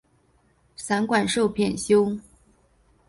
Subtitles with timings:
[0.75, 2.17] 散馆授编修。